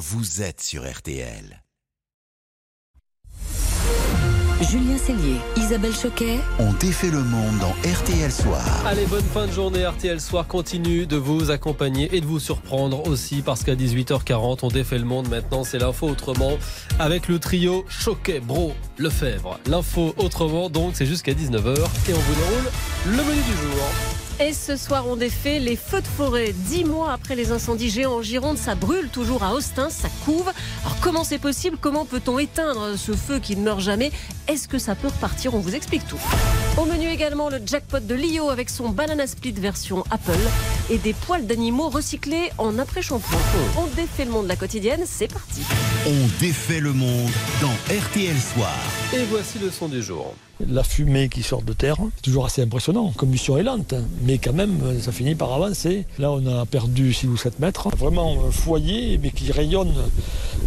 vous 0.00 0.40
êtes 0.40 0.62
sur 0.62 0.90
RTL. 0.90 1.62
Julien 4.62 4.96
Cellier, 4.96 5.36
Isabelle 5.58 5.94
Choquet. 5.94 6.38
On 6.58 6.72
défait 6.72 7.10
le 7.10 7.22
monde 7.22 7.58
dans 7.58 7.74
RTL 7.86 8.32
Soir. 8.32 8.62
Allez, 8.86 9.04
bonne 9.04 9.24
fin 9.24 9.46
de 9.46 9.52
journée. 9.52 9.86
RTL 9.86 10.18
Soir 10.18 10.46
continue 10.46 11.04
de 11.04 11.16
vous 11.16 11.50
accompagner 11.50 12.08
et 12.16 12.22
de 12.22 12.26
vous 12.26 12.40
surprendre 12.40 13.06
aussi 13.08 13.42
parce 13.42 13.62
qu'à 13.62 13.74
18h40, 13.74 14.60
on 14.62 14.68
défait 14.68 14.98
le 14.98 15.04
monde. 15.04 15.28
Maintenant, 15.28 15.64
c'est 15.64 15.78
l'info 15.78 16.08
autrement 16.08 16.56
avec 16.98 17.28
le 17.28 17.38
trio 17.38 17.84
Choquet, 17.90 18.40
Bro, 18.40 18.72
Lefebvre. 18.96 19.60
L'info 19.66 20.14
autrement, 20.16 20.70
donc, 20.70 20.92
c'est 20.94 21.06
jusqu'à 21.06 21.32
19h 21.32 21.76
et 22.08 22.14
on 22.14 22.20
vous 22.20 22.34
déroule 22.34 22.70
le 23.06 23.22
menu 23.22 23.42
du 23.42 23.52
jour. 23.52 24.19
Et 24.42 24.54
ce 24.54 24.74
soir, 24.74 25.06
on 25.06 25.16
défait 25.16 25.58
les 25.58 25.76
feux 25.76 26.00
de 26.00 26.06
forêt. 26.06 26.54
Dix 26.54 26.84
mois 26.84 27.12
après 27.12 27.36
les 27.36 27.52
incendies 27.52 27.90
géants 27.90 28.14
en 28.14 28.22
Gironde, 28.22 28.56
ça 28.56 28.74
brûle 28.74 29.10
toujours 29.10 29.42
à 29.42 29.52
Austin, 29.52 29.90
ça 29.90 30.08
couve. 30.24 30.50
Alors 30.82 30.96
comment 31.02 31.24
c'est 31.24 31.38
possible? 31.38 31.76
Comment 31.78 32.06
peut-on 32.06 32.38
éteindre 32.38 32.96
ce 32.96 33.12
feu 33.12 33.38
qui 33.38 33.54
ne 33.54 33.62
meurt 33.62 33.80
jamais? 33.80 34.10
Est-ce 34.48 34.66
que 34.66 34.78
ça 34.78 34.94
peut 34.94 35.08
repartir? 35.08 35.54
On 35.54 35.58
vous 35.58 35.74
explique 35.74 36.08
tout. 36.08 36.18
Au 36.78 36.86
menu 36.86 37.08
également, 37.08 37.50
le 37.50 37.60
jackpot 37.66 38.00
de 38.00 38.14
Lio 38.14 38.48
avec 38.48 38.70
son 38.70 38.88
banana 38.88 39.26
split 39.26 39.52
version 39.52 40.04
Apple 40.10 40.32
et 40.88 40.96
des 40.96 41.12
poils 41.12 41.46
d'animaux 41.46 41.90
recyclés 41.90 42.50
en 42.56 42.78
après-shampoing. 42.78 43.38
On 43.76 43.94
défait 43.94 44.24
le 44.24 44.30
monde 44.30 44.44
de 44.44 44.48
la 44.48 44.56
quotidienne, 44.56 45.02
c'est 45.04 45.30
parti. 45.30 45.60
On 46.06 46.40
défait 46.40 46.80
le 46.80 46.94
monde 46.94 47.30
dans 47.60 47.94
RTL 47.94 48.36
Soir. 48.40 48.74
Et 49.12 49.24
voici 49.24 49.58
le 49.58 49.72
son 49.72 49.88
du 49.88 50.00
jour. 50.00 50.34
La 50.68 50.84
fumée 50.84 51.28
qui 51.28 51.42
sort 51.42 51.62
de 51.62 51.72
terre, 51.72 51.96
c'est 52.14 52.22
toujours 52.22 52.46
assez 52.46 52.62
impressionnant. 52.62 53.12
Combustion 53.16 53.58
est 53.58 53.64
lente, 53.64 53.92
mais 54.22 54.38
quand 54.38 54.52
même, 54.52 55.00
ça 55.00 55.10
finit 55.10 55.34
par 55.34 55.52
avancer. 55.52 56.06
Là, 56.20 56.30
on 56.30 56.46
a 56.46 56.64
perdu 56.64 57.12
6 57.12 57.26
ou 57.26 57.36
7 57.36 57.58
mètres. 57.58 57.88
Vraiment 57.96 58.44
un 58.46 58.52
foyer, 58.52 59.18
mais 59.18 59.30
qui 59.32 59.50
rayonne 59.50 59.92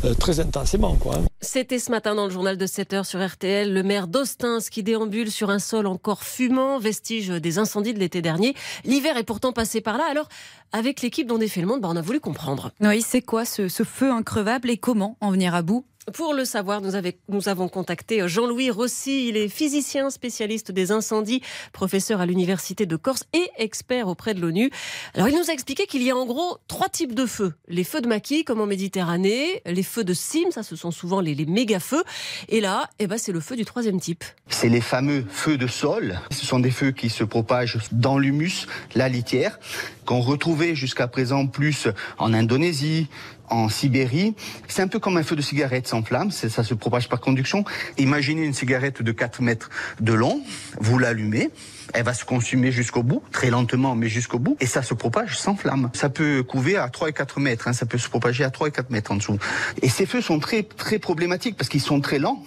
euh, 0.03 0.13
très 0.15 0.41
intensément. 0.41 0.95
Quoi, 0.95 1.15
hein. 1.15 1.25
C'était 1.39 1.79
ce 1.79 1.89
matin 1.89 2.15
dans 2.15 2.25
le 2.25 2.31
journal 2.31 2.57
de 2.57 2.65
7 2.65 2.93
heures 2.93 3.05
sur 3.05 3.25
RTL, 3.25 3.71
le 3.71 3.83
maire 3.83 4.07
d'Austins 4.07 4.59
qui 4.69 4.83
déambule 4.83 5.31
sur 5.31 5.49
un 5.49 5.59
sol 5.59 5.87
encore 5.87 6.23
fumant, 6.23 6.79
vestige 6.79 7.29
des 7.29 7.59
incendies 7.59 7.93
de 7.93 7.99
l'été 7.99 8.21
dernier. 8.21 8.55
L'hiver 8.83 9.15
est 9.15 9.23
pourtant 9.23 9.53
passé 9.53 9.79
par 9.79 9.97
là. 9.97 10.03
Alors, 10.09 10.27
avec 10.73 11.01
l'équipe 11.01 11.27
dont 11.27 11.37
défait 11.37 11.61
le 11.61 11.67
monde, 11.67 11.79
bah, 11.79 11.89
on 11.89 11.95
a 11.95 12.01
voulu 12.01 12.19
comprendre. 12.19 12.71
Oui, 12.81 13.01
c'est 13.07 13.21
quoi 13.21 13.45
ce, 13.45 13.69
ce 13.69 13.83
feu 13.83 14.11
increvable 14.11 14.69
et 14.69 14.77
comment 14.77 15.17
en 15.21 15.31
venir 15.31 15.55
à 15.55 15.61
bout? 15.61 15.85
Pour 16.11 16.33
le 16.33 16.45
savoir, 16.45 16.81
nous, 16.81 16.91
nous 17.29 17.49
avons 17.49 17.69
contacté 17.69 18.27
Jean-Louis 18.27 18.69
Rossi. 18.69 19.29
Il 19.29 19.37
est 19.37 19.47
physicien 19.47 20.09
spécialiste 20.09 20.71
des 20.71 20.91
incendies, 20.91 21.41
professeur 21.71 22.19
à 22.19 22.25
l'Université 22.25 22.85
de 22.85 22.95
Corse 22.95 23.23
et 23.33 23.49
expert 23.57 24.07
auprès 24.07 24.33
de 24.33 24.41
l'ONU. 24.41 24.69
Alors, 25.13 25.29
il 25.29 25.35
nous 25.35 25.49
a 25.49 25.53
expliqué 25.53 25.85
qu'il 25.85 26.03
y 26.03 26.11
a 26.11 26.15
en 26.15 26.25
gros 26.25 26.57
trois 26.67 26.89
types 26.89 27.15
de 27.15 27.25
feux. 27.25 27.53
Les 27.67 27.83
feux 27.83 28.01
de 28.01 28.07
maquis, 28.07 28.43
comme 28.43 28.59
en 28.59 28.65
Méditerranée, 28.65 29.61
les 29.65 29.83
feux 29.83 30.03
de 30.03 30.13
cime, 30.13 30.51
ça 30.51 30.63
ce 30.63 30.75
sont 30.75 30.91
souvent 30.91 31.21
les, 31.21 31.35
les 31.35 31.45
méga-feux. 31.45 32.03
Et 32.49 32.59
là, 32.59 32.89
eh 32.99 33.07
ben, 33.07 33.17
c'est 33.17 33.31
le 33.31 33.39
feu 33.39 33.55
du 33.55 33.65
troisième 33.65 33.99
type. 33.99 34.23
C'est 34.47 34.69
les 34.69 34.81
fameux 34.81 35.25
feux 35.29 35.57
de 35.57 35.67
sol. 35.67 36.19
Ce 36.31 36.45
sont 36.45 36.59
des 36.59 36.71
feux 36.71 36.91
qui 36.91 37.09
se 37.09 37.23
propagent 37.23 37.77
dans 37.91 38.17
l'humus, 38.17 38.67
la 38.95 39.09
litière, 39.09 39.59
qu'on 40.05 40.19
retrouvait 40.19 40.75
jusqu'à 40.75 41.07
présent 41.07 41.47
plus 41.47 41.87
en 42.17 42.33
Indonésie, 42.33 43.07
en 43.49 43.69
Sibérie. 43.69 44.35
C'est 44.67 44.81
un 44.81 44.87
peu 44.87 44.99
comme 44.99 45.17
un 45.17 45.23
feu 45.23 45.35
de 45.35 45.41
cigarette 45.41 45.87
sans 45.87 46.03
flamme, 46.03 46.31
ça 46.31 46.63
se 46.63 46.73
propage 46.73 47.09
par 47.09 47.19
conduction. 47.19 47.63
Imaginez 47.97 48.43
une 48.43 48.53
cigarette 48.53 49.01
de 49.01 49.11
4 49.11 49.41
mètres 49.41 49.69
de 49.99 50.13
long, 50.13 50.41
vous 50.79 50.97
l'allumez, 50.99 51.49
elle 51.93 52.03
va 52.03 52.13
se 52.13 52.25
consumer 52.25 52.71
jusqu'au 52.71 53.03
bout, 53.03 53.21
très 53.31 53.49
lentement, 53.49 53.95
mais 53.95 54.07
jusqu'au 54.07 54.39
bout, 54.39 54.57
et 54.59 54.65
ça 54.65 54.81
se 54.81 54.93
propage 54.93 55.37
sans 55.37 55.55
flamme. 55.55 55.89
Ça 55.93 56.09
peut 56.09 56.43
couver 56.43 56.77
à 56.77 56.89
3 56.89 57.09
et 57.09 57.13
4 57.13 57.39
mètres, 57.39 57.67
hein, 57.67 57.73
ça 57.73 57.85
peut 57.85 57.97
se 57.97 58.09
propager 58.09 58.43
à 58.43 58.49
3 58.49 58.69
et 58.69 58.71
4 58.71 58.89
mètres 58.89 59.11
en 59.11 59.15
dessous. 59.15 59.37
Et 59.81 59.89
ces 59.89 60.05
feux 60.05 60.21
sont 60.21 60.39
très, 60.39 60.63
très 60.63 60.99
problématiques 60.99 61.57
parce 61.57 61.69
qu'ils 61.69 61.81
sont 61.81 62.01
très 62.01 62.19
lents, 62.19 62.43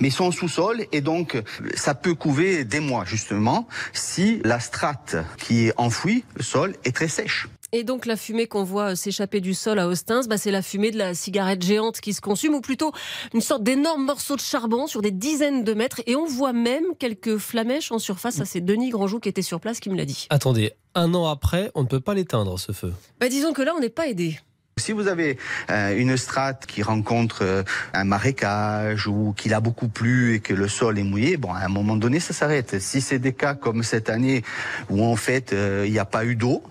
mais 0.00 0.08
ils 0.08 0.12
sont 0.12 0.24
en 0.24 0.32
sous-sol, 0.32 0.84
et 0.92 1.00
donc 1.00 1.40
ça 1.74 1.94
peut 1.94 2.14
couver 2.14 2.64
des 2.64 2.80
mois, 2.80 3.04
justement, 3.04 3.68
si 3.92 4.40
la 4.44 4.60
strate 4.60 5.16
qui 5.38 5.66
est 5.68 5.72
enfouie, 5.76 6.24
le 6.36 6.42
sol, 6.42 6.74
est 6.84 6.94
très 6.94 7.08
sèche. 7.08 7.48
Et 7.76 7.82
donc 7.82 8.06
la 8.06 8.14
fumée 8.14 8.46
qu'on 8.46 8.62
voit 8.62 8.94
s'échapper 8.94 9.40
du 9.40 9.52
sol 9.52 9.80
à 9.80 9.88
Austin, 9.88 10.20
bah, 10.28 10.38
c'est 10.38 10.52
la 10.52 10.62
fumée 10.62 10.92
de 10.92 10.96
la 10.96 11.12
cigarette 11.12 11.60
géante 11.60 12.00
qui 12.00 12.12
se 12.12 12.20
consume, 12.20 12.54
ou 12.54 12.60
plutôt 12.60 12.92
une 13.34 13.40
sorte 13.40 13.64
d'énorme 13.64 14.04
morceau 14.04 14.36
de 14.36 14.40
charbon 14.40 14.86
sur 14.86 15.02
des 15.02 15.10
dizaines 15.10 15.64
de 15.64 15.74
mètres. 15.74 16.00
Et 16.06 16.14
on 16.14 16.24
voit 16.24 16.52
même 16.52 16.84
quelques 17.00 17.36
flamèches 17.36 17.90
en 17.90 17.98
surface. 17.98 18.36
Ça, 18.36 18.44
c'est 18.44 18.60
Denis 18.60 18.90
Grandjou 18.90 19.18
qui 19.18 19.28
était 19.28 19.42
sur 19.42 19.58
place 19.58 19.80
qui 19.80 19.90
me 19.90 19.96
l'a 19.96 20.04
dit. 20.04 20.28
Attendez, 20.30 20.72
un 20.94 21.12
an 21.14 21.26
après, 21.26 21.72
on 21.74 21.82
ne 21.82 21.88
peut 21.88 21.98
pas 21.98 22.14
l'éteindre 22.14 22.60
ce 22.60 22.70
feu. 22.70 22.92
Bah, 23.18 23.28
disons 23.28 23.52
que 23.52 23.62
là, 23.62 23.72
on 23.76 23.80
n'est 23.80 23.88
pas 23.88 24.06
aidé. 24.06 24.38
Si 24.76 24.92
vous 24.92 25.08
avez 25.08 25.36
euh, 25.70 25.98
une 25.98 26.16
strate 26.16 26.66
qui 26.66 26.84
rencontre 26.84 27.42
euh, 27.42 27.64
un 27.92 28.04
marécage 28.04 29.08
ou 29.08 29.34
qu'il 29.36 29.52
a 29.52 29.58
beaucoup 29.58 29.88
plu 29.88 30.34
et 30.34 30.38
que 30.38 30.54
le 30.54 30.68
sol 30.68 30.96
est 30.96 31.02
mouillé, 31.02 31.38
bon, 31.38 31.52
à 31.52 31.64
un 31.64 31.68
moment 31.68 31.96
donné, 31.96 32.20
ça 32.20 32.34
s'arrête. 32.34 32.80
Si 32.80 33.00
c'est 33.00 33.18
des 33.18 33.32
cas 33.32 33.54
comme 33.54 33.82
cette 33.82 34.10
année 34.10 34.44
où 34.90 35.04
en 35.04 35.16
fait 35.16 35.52
euh, 35.52 35.82
il 35.86 35.92
n'y 35.92 35.98
a 35.98 36.04
pas 36.04 36.24
eu 36.24 36.36
d'eau, 36.36 36.62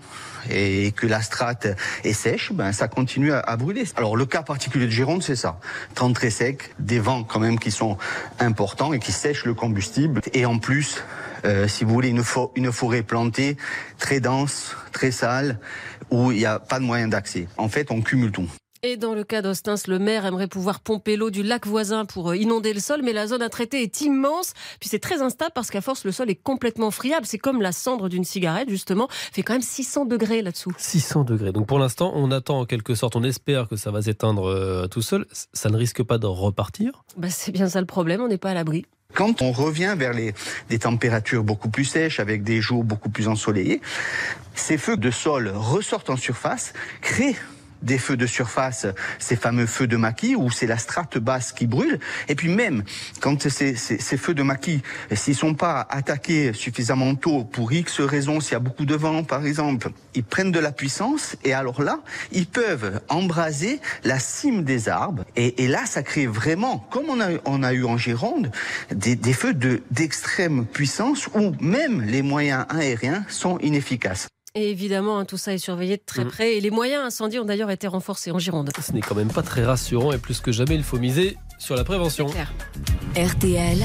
et 0.50 0.92
que 0.92 1.06
la 1.06 1.22
strate 1.22 1.68
est 2.04 2.12
sèche, 2.12 2.52
ben 2.52 2.72
ça 2.72 2.88
continue 2.88 3.32
à, 3.32 3.56
brûler. 3.56 3.84
Alors 3.96 4.16
le 4.16 4.26
cas 4.26 4.42
particulier 4.42 4.86
de 4.86 4.90
Gironde, 4.90 5.22
c'est 5.22 5.36
ça. 5.36 5.58
Temps 5.94 6.12
très 6.12 6.30
sec, 6.30 6.74
des 6.78 6.98
vents 6.98 7.24
quand 7.24 7.40
même 7.40 7.58
qui 7.58 7.70
sont 7.70 7.96
importants 8.40 8.92
et 8.92 8.98
qui 8.98 9.12
sèchent 9.12 9.44
le 9.44 9.54
combustible. 9.54 10.20
Et 10.32 10.46
en 10.46 10.58
plus, 10.58 11.02
euh, 11.44 11.68
si 11.68 11.84
vous 11.84 11.92
voulez, 11.92 12.08
une 12.08 12.72
forêt 12.72 13.02
plantée, 13.02 13.56
très 13.98 14.20
dense, 14.20 14.76
très 14.92 15.10
sale, 15.10 15.58
où 16.10 16.32
il 16.32 16.38
n'y 16.38 16.46
a 16.46 16.58
pas 16.58 16.78
de 16.78 16.84
moyen 16.84 17.08
d'accès. 17.08 17.48
En 17.56 17.68
fait, 17.68 17.90
on 17.90 18.00
cumule 18.00 18.32
tout. 18.32 18.48
Et 18.86 18.98
dans 18.98 19.14
le 19.14 19.24
cas 19.24 19.40
d'Austins, 19.40 19.76
le 19.88 19.98
maire 19.98 20.26
aimerait 20.26 20.46
pouvoir 20.46 20.80
pomper 20.80 21.16
l'eau 21.16 21.30
du 21.30 21.42
lac 21.42 21.66
voisin 21.66 22.04
pour 22.04 22.28
euh, 22.28 22.36
inonder 22.36 22.74
le 22.74 22.80
sol, 22.80 23.00
mais 23.02 23.14
la 23.14 23.26
zone 23.26 23.40
à 23.40 23.48
traiter 23.48 23.82
est 23.82 24.02
immense. 24.02 24.52
Puis 24.78 24.90
c'est 24.90 24.98
très 24.98 25.22
instable 25.22 25.52
parce 25.54 25.70
qu'à 25.70 25.80
force, 25.80 26.04
le 26.04 26.12
sol 26.12 26.28
est 26.28 26.34
complètement 26.34 26.90
friable. 26.90 27.24
C'est 27.24 27.38
comme 27.38 27.62
la 27.62 27.72
cendre 27.72 28.10
d'une 28.10 28.24
cigarette, 28.24 28.68
justement. 28.68 29.08
Il 29.30 29.36
fait 29.36 29.42
quand 29.42 29.54
même 29.54 29.62
600 29.62 30.04
degrés 30.04 30.42
là-dessous. 30.42 30.70
600 30.76 31.24
degrés. 31.24 31.50
Donc 31.50 31.66
pour 31.66 31.78
l'instant, 31.78 32.12
on 32.14 32.30
attend 32.30 32.60
en 32.60 32.66
quelque 32.66 32.94
sorte, 32.94 33.16
on 33.16 33.24
espère 33.24 33.68
que 33.68 33.76
ça 33.76 33.90
va 33.90 34.02
s'éteindre 34.02 34.50
euh, 34.50 34.86
tout 34.86 35.00
seul. 35.00 35.24
Ça 35.54 35.70
ne 35.70 35.78
risque 35.78 36.02
pas 36.02 36.18
de 36.18 36.26
repartir? 36.26 37.04
Bah, 37.16 37.30
c'est 37.30 37.52
bien 37.52 37.70
ça 37.70 37.80
le 37.80 37.86
problème, 37.86 38.20
on 38.20 38.28
n'est 38.28 38.36
pas 38.36 38.50
à 38.50 38.54
l'abri. 38.54 38.84
Quand 39.14 39.40
on 39.40 39.52
revient 39.52 39.94
vers 39.96 40.12
les, 40.12 40.34
des 40.68 40.80
températures 40.80 41.42
beaucoup 41.42 41.70
plus 41.70 41.86
sèches, 41.86 42.20
avec 42.20 42.42
des 42.42 42.60
jours 42.60 42.84
beaucoup 42.84 43.08
plus 43.08 43.28
ensoleillés, 43.28 43.80
ces 44.54 44.76
feux 44.76 44.98
de 44.98 45.10
sol 45.10 45.50
ressortent 45.54 46.10
en 46.10 46.16
surface, 46.18 46.74
créent 47.00 47.36
des 47.84 47.98
feux 47.98 48.16
de 48.16 48.26
surface, 48.26 48.86
ces 49.18 49.36
fameux 49.36 49.66
feux 49.66 49.86
de 49.86 49.96
maquis, 49.96 50.34
où 50.34 50.50
c'est 50.50 50.66
la 50.66 50.78
strate 50.78 51.18
basse 51.18 51.52
qui 51.52 51.66
brûle. 51.66 52.00
Et 52.28 52.34
puis 52.34 52.48
même, 52.48 52.82
quand 53.20 53.48
ces, 53.48 53.74
feux 53.74 54.34
de 54.34 54.42
maquis, 54.42 54.82
s'ils 55.12 55.36
sont 55.36 55.54
pas 55.54 55.86
attaqués 55.90 56.52
suffisamment 56.52 57.14
tôt, 57.14 57.44
pour 57.44 57.72
X 57.72 58.00
raisons, 58.00 58.40
s'il 58.40 58.52
y 58.52 58.56
a 58.56 58.60
beaucoup 58.60 58.86
de 58.86 58.94
vent 58.94 59.24
par 59.24 59.46
exemple, 59.46 59.90
ils 60.14 60.24
prennent 60.24 60.52
de 60.52 60.58
la 60.58 60.72
puissance, 60.72 61.36
et 61.44 61.52
alors 61.52 61.82
là, 61.82 62.00
ils 62.32 62.46
peuvent 62.46 63.00
embraser 63.08 63.80
la 64.04 64.18
cime 64.18 64.64
des 64.64 64.88
arbres. 64.88 65.24
Et, 65.36 65.68
là, 65.68 65.86
ça 65.86 66.02
crée 66.02 66.26
vraiment, 66.26 66.78
comme 66.90 67.06
on 67.08 67.20
a, 67.20 67.68
a 67.68 67.72
eu 67.72 67.84
en 67.84 67.96
Gironde, 67.96 68.50
des, 68.90 69.32
feux 69.32 69.54
de- 69.54 69.82
d'extrême 69.90 70.66
puissance, 70.66 71.28
où 71.34 71.52
même 71.60 72.02
les 72.02 72.22
moyens 72.22 72.66
aériens 72.68 73.24
sont 73.28 73.58
inefficaces. 73.58 74.28
Et 74.56 74.70
évidemment, 74.70 75.18
hein, 75.18 75.24
tout 75.24 75.36
ça 75.36 75.52
est 75.52 75.58
surveillé 75.58 75.96
de 75.96 76.02
très 76.06 76.24
Mm. 76.24 76.28
près. 76.28 76.54
Et 76.56 76.60
les 76.60 76.70
moyens 76.70 77.02
incendies 77.04 77.40
ont 77.40 77.44
d'ailleurs 77.44 77.72
été 77.72 77.88
renforcés 77.88 78.30
en 78.30 78.38
Gironde. 78.38 78.70
Ce 78.80 78.92
n'est 78.92 79.00
quand 79.00 79.16
même 79.16 79.32
pas 79.32 79.42
très 79.42 79.64
rassurant 79.64 80.12
et 80.12 80.18
plus 80.18 80.40
que 80.40 80.52
jamais, 80.52 80.76
il 80.76 80.84
faut 80.84 80.98
miser 80.98 81.36
sur 81.58 81.74
la 81.74 81.82
prévention. 81.82 82.28
RTL, 83.16 83.78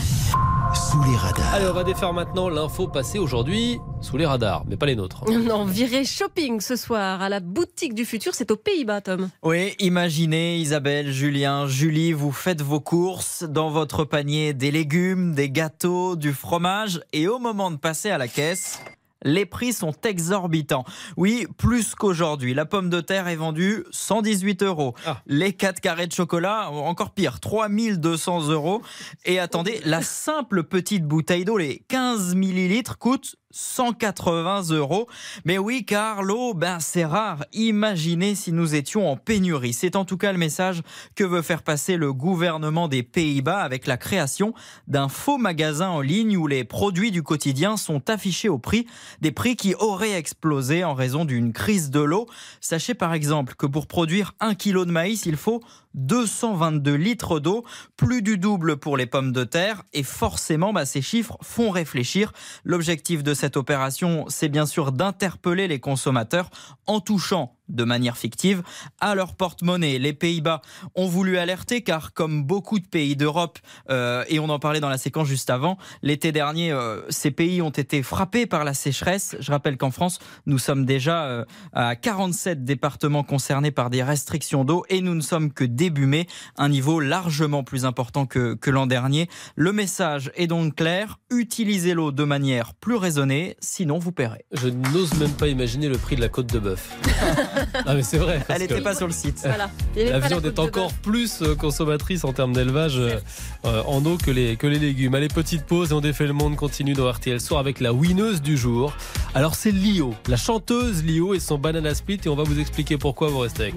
Sous 0.92 1.02
les 1.10 1.16
radars. 1.18 1.54
Allez, 1.56 1.66
on 1.66 1.74
va 1.74 1.84
défaire 1.84 2.14
maintenant 2.14 2.50
l'info 2.50 2.88
passée 2.88 3.18
aujourd'hui 3.18 3.80
sous 4.02 4.18
les 4.18 4.28
radars, 4.28 4.64
mais 4.68 4.78
pas 4.78 4.86
les 4.86 4.96
nôtres. 4.96 5.24
Non, 5.32 5.66
viré 5.66 6.06
shopping 6.06 6.62
ce 6.62 6.76
soir 6.76 7.24
à 7.24 7.30
la 7.30 7.40
boutique 7.40 7.96
du 7.96 8.06
futur. 8.06 8.36
C'est 8.36 8.52
aux 8.52 8.56
Pays-Bas, 8.56 9.02
Tom. 9.02 9.30
Oui, 9.42 9.74
imaginez 9.80 10.58
Isabelle, 10.58 11.12
Julien, 11.12 11.66
Julie, 11.68 12.14
vous 12.14 12.32
faites 12.32 12.62
vos 12.62 12.80
courses 12.80 13.42
dans 13.44 13.72
votre 13.72 14.04
panier 14.04 14.54
des 14.54 14.70
légumes, 14.70 15.34
des 15.34 15.50
gâteaux, 15.50 16.16
du 16.16 16.32
fromage 16.34 17.02
et 17.14 17.28
au 17.28 17.40
moment 17.40 17.72
de 17.72 17.78
passer 17.78 18.12
à 18.12 18.20
la 18.20 18.28
caisse, 18.28 18.80
les 19.24 19.46
prix 19.46 19.74
sont 19.74 19.94
exorbitants. 20.04 20.86
Oui, 21.18 21.48
plus 21.58 21.96
qu'aujourd'hui. 21.96 22.54
La 22.54 22.66
pomme 22.66 22.90
de 22.90 23.02
terre 23.02 23.28
est 23.28 23.36
vendue 23.36 23.84
118 23.92 24.64
euros. 24.64 24.96
Ah. 25.06 25.22
Les 25.28 25.54
4 25.54 25.80
carrés 25.82 26.08
de 26.08 26.14
chocolat, 26.14 26.70
encore 26.70 27.12
pire, 27.12 27.40
3200 27.40 28.50
euros. 28.50 28.82
Et 29.26 29.40
attendez, 29.40 29.82
la 29.86 30.02
simple 30.02 30.64
petite 30.64 31.06
bouteille 31.06 31.46
d'eau, 31.46 31.58
les 31.58 31.84
15 31.88 32.36
millilitres, 32.36 32.98
coûte 32.98 33.36
180 33.52 34.70
euros. 34.72 35.08
Mais 35.46 35.58
oui, 35.58 35.84
car 35.86 36.22
l'eau, 36.22 36.54
ben, 36.54 36.80
c'est 36.80 37.06
rare. 37.06 37.46
Imaginez 37.54 38.36
si 38.36 38.52
nous 38.52 38.76
étions 38.76 39.10
en 39.10 39.18
pénurie. 39.18 39.74
C'est 39.74 39.96
en 39.96 40.06
tout 40.06 40.18
cas 40.18 40.32
le 40.32 40.38
message 40.38 40.82
que 41.16 41.24
veut 41.24 41.42
faire 41.42 41.64
passer 41.64 41.98
le 41.98 42.14
gouvernement 42.14 42.88
des 42.88 43.04
Pays-Bas 43.04 43.62
avec 43.62 43.88
la 43.88 43.98
création 43.98 44.54
d'un 44.88 45.10
faux 45.10 45.38
magasin 45.38 45.90
en 45.90 46.02
ligne 46.02 46.38
où 46.38 46.48
les 46.48 46.64
produits 46.64 47.12
du 47.12 47.24
quotidien 47.24 47.78
sont 47.78 48.10
affichés 48.10 48.50
au 48.50 48.60
prix, 48.60 48.86
des 49.22 49.32
prix 49.32 49.56
qui 49.56 49.74
auraient 49.76 50.14
explosé 50.14 50.84
en 50.84 50.94
raison 50.94 51.26
d'une 51.26 51.54
crise 51.54 51.90
de 51.90 52.02
l'eau. 52.02 52.28
Sachez 52.62 52.94
par 52.94 53.14
exemple 53.14 53.56
que 53.56 53.66
pour 53.66 53.88
produire 53.88 54.36
un 54.40 54.56
kilo 54.56 54.86
de 54.86 54.92
maïs, 54.92 55.26
il 55.26 55.38
faut 55.38 55.62
222 55.96 56.94
litres 56.94 57.40
d'eau, 57.40 57.66
plus 57.98 58.22
du 58.22 58.38
double 58.38 58.78
pour 58.78 58.98
les 58.98 59.06
pommes 59.06 59.32
de 59.32 59.44
terre. 59.44 59.84
Et 59.94 60.04
forcément, 60.04 60.74
bah, 60.74 60.86
ces 60.86 61.02
chiffres 61.02 61.38
font 61.42 61.72
réfléchir. 61.72 62.32
L'objectif 62.64 63.24
de 63.24 63.34
cette 63.40 63.58
opération, 63.58 64.26
c'est 64.28 64.50
bien 64.50 64.66
sûr 64.66 64.92
d'interpeller 64.92 65.68
les 65.68 65.80
consommateurs 65.80 66.50
en 66.86 67.00
touchant 67.00 67.56
de 67.70 67.84
manière 67.84 68.18
fictive 68.18 68.64
à 69.00 69.16
leur 69.16 69.36
porte-monnaie. 69.36 70.00
Les 70.00 70.14
Pays-Bas 70.14 70.62
ont 70.96 71.08
voulu 71.08 71.38
alerter 71.38 71.82
car 71.82 72.14
comme 72.14 72.44
beaucoup 72.44 72.80
de 72.80 72.88
pays 72.88 73.16
d'Europe, 73.16 73.60
euh, 73.90 74.24
et 74.28 74.40
on 74.40 74.50
en 74.50 74.60
parlait 74.60 74.80
dans 74.80 74.90
la 74.90 74.98
séquence 74.98 75.28
juste 75.28 75.50
avant, 75.50 75.78
l'été 76.02 76.32
dernier, 76.32 76.72
euh, 76.72 77.02
ces 77.10 77.32
pays 77.32 77.62
ont 77.62 77.70
été 77.70 78.04
frappés 78.04 78.46
par 78.46 78.64
la 78.64 78.74
sécheresse. 78.74 79.36
Je 79.40 79.52
rappelle 79.52 79.78
qu'en 79.78 79.92
France, 79.92 80.20
nous 80.46 80.58
sommes 80.58 80.86
déjà 80.86 81.26
euh, 81.26 81.46
à 81.74 81.96
47 81.96 82.64
départements 82.64 83.24
concernés 83.24 83.72
par 83.72 83.90
des 83.90 84.04
restrictions 84.04 84.66
d'eau 84.66 84.84
et 84.90 85.02
nous 85.02 85.16
ne 85.16 85.22
sommes 85.22 85.52
que 85.52 85.64
début 85.64 86.06
mai, 86.06 86.28
un 86.58 86.70
niveau 86.70 87.00
largement 87.00 87.64
plus 87.64 87.86
important 87.86 88.26
que, 88.26 88.56
que 88.56 88.70
l'an 88.70 88.88
dernier. 88.88 89.30
Le 89.56 89.72
message 89.72 90.32
est 90.36 90.48
donc 90.48 90.76
clair, 90.76 91.20
utilisez 91.32 91.94
l'eau 91.94 92.12
de 92.12 92.24
manière 92.24 92.74
plus 92.74 92.96
raisonnée, 92.96 93.56
sinon 93.60 94.00
vous 94.00 94.12
paierez. 94.12 94.46
Je 94.52 94.70
n'ose 94.70 95.14
même 95.16 95.34
pas 95.34 95.48
imaginer 95.48 95.90
le 95.90 95.98
prix 95.98 96.16
de 96.16 96.22
la 96.22 96.30
côte 96.30 96.52
de 96.52 96.60
bœuf. 96.60 96.98
Ah 97.86 97.94
mais 97.94 98.04
c'est 98.04 98.18
vrai. 98.18 98.42
Elle 98.50 98.62
n'était 98.62 98.82
pas 98.82 98.96
sur 98.96 99.08
le 99.08 99.14
site. 99.14 99.42
Voilà. 99.44 99.70
La 99.96 100.20
viande 100.20 100.46
est 100.46 100.60
encore 100.60 100.94
plus 100.94 101.42
euh, 101.42 101.56
consommatrice 101.56 102.24
en 102.24 102.34
termes 102.34 102.54
d'élevage 102.54 102.98
euh, 102.98 103.20
euh, 103.66 103.82
en 103.86 104.06
eau 104.06 104.18
que 104.18 104.32
les, 104.32 104.56
que 104.56 104.68
les 104.68 104.80
légumes. 104.80 105.16
Allez, 105.16 105.28
petite 105.28 105.64
pause 105.64 105.92
et 105.92 105.94
on 105.94 106.02
défait 106.02 106.28
le 106.28 106.34
monde 106.34 106.56
continue 106.56 106.94
dans 106.94 107.10
RTL 107.10 107.40
Soir 107.40 107.60
avec 107.60 107.80
la 107.80 107.94
winneuse 107.94 108.42
du 108.42 108.58
jour. 108.58 108.96
Alors 109.34 109.56
c'est 109.56 109.72
Lio, 109.72 110.14
la 110.28 110.38
chanteuse 110.38 111.04
Lio 111.04 111.34
et 111.34 111.40
son 111.40 111.58
banana 111.58 111.94
split 111.96 112.20
et 112.26 112.30
on 112.30 112.36
va 112.36 112.44
vous 112.44 112.60
expliquer 112.60 112.98
pourquoi 112.98 113.30
vous 113.30 113.40
restez 113.40 113.64
avec. 113.64 113.76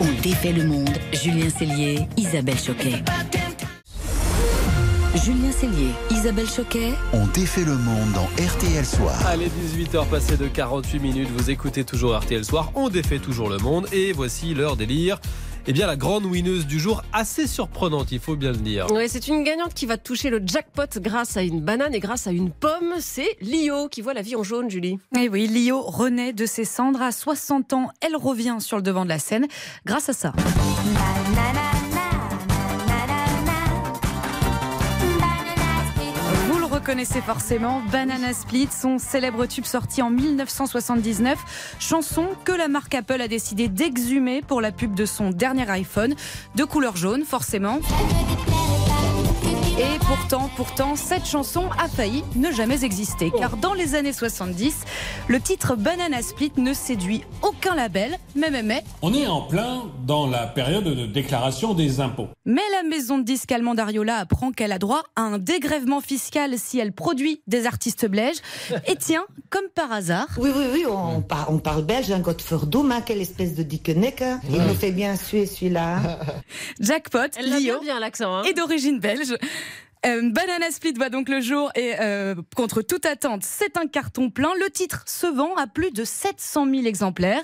On 0.00 0.22
défait 0.22 0.52
le 0.52 0.64
monde. 0.64 0.90
Julien 1.12 1.48
Cellier, 1.50 2.08
Isabelle 2.16 2.58
Choquet. 2.58 3.02
Julien 5.24 5.50
Cellier, 5.52 5.90
Isabelle 6.10 6.48
Choquet. 6.48 6.92
On 7.12 7.26
défait 7.28 7.64
le 7.64 7.76
monde 7.76 8.12
dans 8.14 8.26
RTL 8.42 8.84
Soir. 8.84 9.14
Allez, 9.26 9.48
18h 9.48 10.06
passées 10.06 10.36
de 10.36 10.46
48 10.46 10.98
minutes, 11.00 11.28
vous 11.36 11.50
écoutez 11.50 11.84
toujours 11.84 12.16
RTL 12.18 12.44
Soir, 12.44 12.70
on 12.74 12.88
défait 12.88 13.18
toujours 13.18 13.48
le 13.48 13.58
monde 13.58 13.86
et 13.92 14.12
voici 14.12 14.54
l'heure 14.54 14.76
des 14.76 14.86
lire. 14.86 15.18
Eh 15.66 15.72
bien, 15.72 15.86
la 15.86 15.96
grande 15.96 16.24
winneuse 16.24 16.66
du 16.66 16.78
jour, 16.78 17.02
assez 17.12 17.46
surprenante, 17.46 18.10
il 18.12 18.20
faut 18.20 18.36
bien 18.36 18.52
le 18.52 18.56
dire. 18.56 18.90
Ouais, 18.90 19.06
c'est 19.08 19.28
une 19.28 19.44
gagnante 19.44 19.74
qui 19.74 19.84
va 19.84 19.98
toucher 19.98 20.30
le 20.30 20.40
jackpot 20.44 20.86
grâce 21.00 21.36
à 21.36 21.42
une 21.42 21.60
banane 21.60 21.94
et 21.94 22.00
grâce 22.00 22.26
à 22.26 22.30
une 22.30 22.50
pomme. 22.50 22.94
C'est 23.00 23.36
Lio 23.42 23.88
qui 23.88 24.00
voit 24.00 24.14
la 24.14 24.22
vie 24.22 24.34
en 24.36 24.42
jaune, 24.42 24.70
Julie. 24.70 24.98
Et 25.14 25.24
Eh 25.24 25.28
oui, 25.28 25.46
Lio 25.46 25.82
renaît 25.82 26.32
de 26.32 26.46
ses 26.46 26.64
cendres 26.64 27.02
à 27.02 27.12
60 27.12 27.74
ans. 27.74 27.88
Elle 28.00 28.16
revient 28.16 28.56
sur 28.60 28.76
le 28.78 28.82
devant 28.82 29.04
de 29.04 29.10
la 29.10 29.18
scène 29.18 29.46
grâce 29.84 30.08
à 30.08 30.14
ça. 30.14 30.32
Le 36.88 36.92
reconnaissez 36.92 37.20
forcément, 37.20 37.82
Banana 37.92 38.32
Split, 38.32 38.68
son 38.70 38.96
célèbre 38.96 39.44
tube 39.44 39.66
sorti 39.66 40.00
en 40.00 40.08
1979, 40.08 41.76
chanson 41.78 42.28
que 42.46 42.52
la 42.52 42.68
marque 42.68 42.94
Apple 42.94 43.20
a 43.20 43.28
décidé 43.28 43.68
d'exhumer 43.68 44.40
pour 44.40 44.62
la 44.62 44.72
pub 44.72 44.94
de 44.94 45.04
son 45.04 45.28
dernier 45.28 45.68
iPhone, 45.68 46.14
de 46.54 46.64
couleur 46.64 46.96
jaune 46.96 47.24
forcément. 47.24 47.80
Et 49.80 49.98
pourtant, 50.00 50.50
pourtant, 50.56 50.96
cette 50.96 51.24
chanson 51.24 51.68
a 51.78 51.86
failli 51.88 52.24
ne 52.34 52.50
jamais 52.50 52.82
exister. 52.84 53.30
Car 53.36 53.56
dans 53.56 53.74
les 53.74 53.94
années 53.94 54.12
70, 54.12 54.74
le 55.28 55.40
titre 55.40 55.76
Banana 55.76 56.20
Split 56.20 56.50
ne 56.56 56.72
séduit 56.72 57.22
aucun 57.42 57.76
label, 57.76 58.18
mais, 58.34 58.50
mais, 58.50 58.64
mais, 58.64 58.82
On 59.02 59.14
est 59.14 59.28
en 59.28 59.42
plein 59.42 59.84
dans 60.04 60.26
la 60.26 60.46
période 60.48 60.82
de 60.84 61.06
déclaration 61.06 61.74
des 61.74 62.00
impôts. 62.00 62.26
mais 62.44 62.62
la 62.72 62.82
maison 62.88 63.18
de 63.18 63.22
disques 63.24 63.52
allemande 63.52 63.78
Ariola 63.78 64.16
apprend 64.16 64.50
qu'elle 64.50 64.72
a 64.72 64.78
droit 64.78 65.04
à 65.14 65.20
un 65.22 65.38
dégrèvement 65.38 66.00
fiscal 66.00 66.54
si 66.58 66.80
elle 66.80 66.92
produit 66.92 67.40
des 67.46 67.66
artistes 67.66 68.06
belges. 68.06 68.38
Et 68.88 68.96
tiens, 68.96 69.26
comme 69.50 69.68
par 69.74 69.92
hasard, 69.92 70.26
Oui, 70.38 70.50
oui, 70.56 70.64
oui, 70.72 70.84
on, 70.88 71.20
par- 71.22 71.52
on 71.52 71.58
parle 71.58 71.84
belge, 71.84 72.10
un 72.10 72.18
Godverdomme, 72.20 72.90
hein, 72.90 73.00
quelle 73.00 73.20
espèce 73.20 73.54
de 73.54 73.62
dickeneck. 73.62 74.22
hein. 74.22 74.40
Il 74.50 74.60
nous 74.60 74.74
fait 74.74 74.92
bien 74.92 75.14
suer 75.14 75.46
celui-là. 75.46 75.96
hein. 75.98 76.18
jackpot, 76.80 77.18
Lio 77.40 77.58
bien 77.60 77.80
bien 77.80 78.00
l'accent. 78.00 78.34
Hein. 78.38 78.42
est 78.42 78.54
d'origine 78.54 78.98
belge. 78.98 79.36
Euh, 80.06 80.30
Banana 80.30 80.70
Split 80.70 80.92
voit 80.96 81.10
donc 81.10 81.28
le 81.28 81.40
jour 81.40 81.70
et 81.74 81.94
euh, 82.00 82.34
contre 82.56 82.82
toute 82.82 83.04
attente, 83.04 83.42
c'est 83.44 83.76
un 83.76 83.86
carton 83.86 84.30
plein. 84.30 84.50
Le 84.60 84.70
titre 84.70 85.02
se 85.06 85.26
vend 85.26 85.54
à 85.56 85.66
plus 85.66 85.90
de 85.90 86.04
700 86.04 86.66
000 86.70 86.86
exemplaires. 86.86 87.42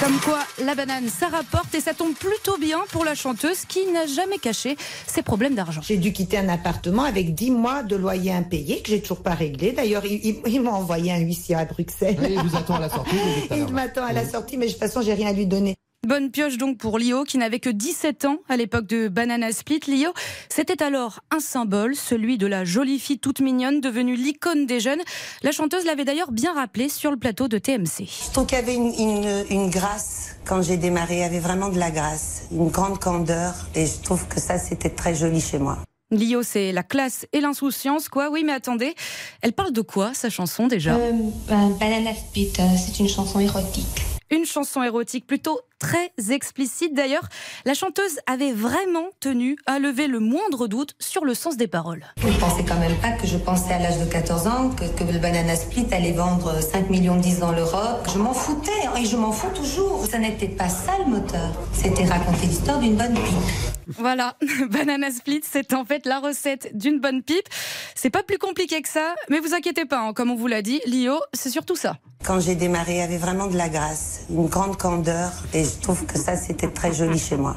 Comme 0.00 0.20
quoi, 0.20 0.38
la 0.64 0.76
banane, 0.76 1.08
ça 1.08 1.26
rapporte 1.26 1.74
et 1.74 1.80
ça 1.80 1.92
tombe 1.92 2.14
plutôt 2.14 2.56
bien 2.58 2.78
pour 2.92 3.04
la 3.04 3.16
chanteuse 3.16 3.64
qui 3.66 3.84
n'a 3.86 4.06
jamais 4.06 4.38
caché 4.38 4.76
ses 5.08 5.22
problèmes 5.22 5.56
d'argent. 5.56 5.80
J'ai 5.82 5.96
dû 5.96 6.12
quitter 6.12 6.38
un 6.38 6.48
appartement 6.48 7.02
avec 7.02 7.34
10 7.34 7.50
mois 7.50 7.82
de 7.82 7.96
loyer 7.96 8.30
impayé, 8.32 8.80
que 8.82 8.90
j'ai 8.90 9.00
toujours 9.00 9.22
pas 9.24 9.34
réglé. 9.34 9.72
D'ailleurs, 9.72 10.04
il, 10.06 10.20
il- 10.24 10.40
il 10.46 10.60
m'a 10.62 10.70
envoyé 10.70 11.10
un 11.12 11.18
huissier 11.18 11.56
à 11.56 11.64
Bruxelles. 11.64 12.16
il 12.30 12.38
vous 12.40 12.56
attend 12.56 12.76
à 12.76 12.80
la 12.80 12.90
sortie. 12.90 13.16
Il 13.50 13.66
m'attend 13.72 14.04
à 14.04 14.12
la 14.12 14.24
sortie, 14.28 14.56
mais 14.56 14.66
de 14.66 14.70
toute 14.70 14.80
façon, 14.80 15.02
j'ai 15.02 15.14
rien 15.14 15.28
à 15.30 15.32
lui 15.32 15.46
donner. 15.46 15.74
Bonne 16.08 16.30
pioche 16.30 16.56
donc 16.56 16.78
pour 16.78 16.98
Lio, 16.98 17.24
qui 17.24 17.36
n'avait 17.36 17.60
que 17.60 17.68
17 17.68 18.24
ans 18.24 18.38
à 18.48 18.56
l'époque 18.56 18.86
de 18.86 19.08
Banana 19.08 19.52
Split. 19.52 19.80
Lio, 19.88 20.08
c'était 20.48 20.82
alors 20.82 21.20
un 21.30 21.38
symbole, 21.38 21.94
celui 21.94 22.38
de 22.38 22.46
la 22.46 22.64
jolie 22.64 22.98
fille 22.98 23.18
toute 23.18 23.40
mignonne, 23.40 23.82
devenue 23.82 24.16
l'icône 24.16 24.64
des 24.64 24.80
jeunes. 24.80 25.02
La 25.42 25.52
chanteuse 25.52 25.84
l'avait 25.84 26.06
d'ailleurs 26.06 26.32
bien 26.32 26.54
rappelé 26.54 26.88
sur 26.88 27.10
le 27.10 27.18
plateau 27.18 27.46
de 27.46 27.58
TMC. 27.58 28.06
Je 28.26 28.32
trouve 28.32 28.46
qu'il 28.46 28.56
y 28.56 28.60
avait 28.62 28.74
une, 28.74 28.94
une- 28.98 29.44
une 29.50 29.68
grâce 29.68 30.36
quand 30.46 30.62
j'ai 30.62 30.78
démarré. 30.78 31.16
Il 31.16 31.20
y 31.20 31.24
avait 31.24 31.40
vraiment 31.40 31.68
de 31.68 31.78
la 31.78 31.90
grâce, 31.90 32.44
une 32.52 32.70
grande 32.70 32.98
candeur. 32.98 33.52
Et 33.74 33.84
je 33.84 34.00
trouve 34.02 34.26
que 34.28 34.40
ça, 34.40 34.58
c'était 34.58 34.88
très 34.88 35.14
joli 35.14 35.42
chez 35.42 35.58
moi. 35.58 35.76
Lio, 36.10 36.42
c'est 36.42 36.72
la 36.72 36.84
classe 36.84 37.26
et 37.34 37.40
l'insouciance, 37.42 38.08
quoi. 38.08 38.30
Oui, 38.30 38.44
mais 38.46 38.52
attendez, 38.52 38.94
elle 39.42 39.52
parle 39.52 39.72
de 39.74 39.82
quoi, 39.82 40.14
sa 40.14 40.30
chanson, 40.30 40.68
déjà? 40.68 40.94
Euh, 40.94 41.12
ben, 41.50 41.68
Banana 41.78 42.14
Split, 42.14 42.52
euh, 42.60 42.62
c'est 42.82 42.98
une 42.98 43.10
chanson 43.10 43.40
érotique. 43.40 43.84
Une 44.30 44.44
chanson 44.44 44.82
érotique 44.82 45.26
plutôt 45.26 45.58
très 45.78 46.12
explicite. 46.30 46.94
D'ailleurs, 46.94 47.28
la 47.64 47.74
chanteuse 47.74 48.20
avait 48.26 48.52
vraiment 48.52 49.08
tenu 49.20 49.56
à 49.66 49.78
lever 49.78 50.06
le 50.06 50.20
moindre 50.20 50.66
doute 50.66 50.94
sur 50.98 51.24
le 51.24 51.34
sens 51.34 51.56
des 51.56 51.68
paroles. 51.68 52.04
Vous 52.18 52.30
ne 52.30 52.36
pensez 52.38 52.64
quand 52.64 52.78
même 52.78 52.96
pas 52.96 53.12
que 53.12 53.26
je 53.26 53.36
pensais 53.36 53.72
à 53.72 53.78
l'âge 53.78 53.98
de 53.98 54.04
14 54.04 54.46
ans 54.46 54.70
que, 54.70 54.84
que 54.84 55.10
le 55.10 55.18
Banana 55.18 55.56
Split 55.56 55.86
allait 55.92 56.12
vendre 56.12 56.60
5 56.60 56.90
millions 56.90 57.16
de 57.16 57.22
disques 57.22 57.40
dans 57.40 57.52
l'Europe 57.52 58.08
Je 58.12 58.18
m'en 58.18 58.34
foutais 58.34 58.70
et 59.00 59.04
je 59.04 59.16
m'en 59.16 59.32
fous 59.32 59.50
toujours. 59.54 60.04
Ça 60.06 60.18
n'était 60.18 60.48
pas 60.48 60.68
ça 60.68 60.92
le 60.98 61.10
moteur. 61.10 61.52
C'était 61.72 62.04
raconter 62.04 62.46
l'histoire 62.46 62.78
d'une 62.78 62.96
bonne 62.96 63.14
pipe. 63.14 63.68
Voilà, 63.96 64.36
Banana 64.70 65.10
Split, 65.10 65.40
c'est 65.50 65.72
en 65.72 65.84
fait 65.84 66.04
la 66.04 66.20
recette 66.20 66.76
d'une 66.76 67.00
bonne 67.00 67.22
pipe. 67.22 67.48
C'est 67.94 68.10
pas 68.10 68.22
plus 68.22 68.38
compliqué 68.38 68.82
que 68.82 68.88
ça, 68.88 69.14
mais 69.30 69.40
vous 69.40 69.54
inquiétez 69.54 69.86
pas, 69.86 70.00
hein, 70.00 70.12
comme 70.12 70.30
on 70.30 70.36
vous 70.36 70.46
l'a 70.46 70.60
dit, 70.60 70.80
Lio, 70.86 71.18
c'est 71.32 71.50
surtout 71.50 71.76
ça. 71.76 71.96
Quand 72.24 72.40
j'ai 72.40 72.54
démarré, 72.54 72.94
il 72.94 72.98
y 72.98 73.02
avait 73.02 73.16
vraiment 73.16 73.46
de 73.46 73.56
la 73.56 73.68
grâce, 73.68 74.26
une 74.28 74.48
grande 74.48 74.76
candeur. 74.76 75.30
Et 75.54 75.64
je 75.68 75.80
trouve 75.82 76.04
que 76.06 76.18
ça, 76.18 76.36
c'était 76.36 76.68
très 76.70 76.92
joli 76.92 77.18
chez 77.18 77.36
moi. 77.36 77.56